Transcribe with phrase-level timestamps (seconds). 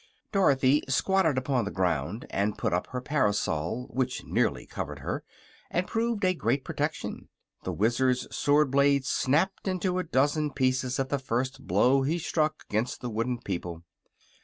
[0.31, 5.23] Dorothy squatted upon the ground and put up her parasol, which nearly covered her
[5.69, 7.29] and proved a great protection.
[7.65, 12.63] The Wizard's sword blade snapped into a dozen pieces at the first blow he struck
[12.67, 13.83] against the wooden people.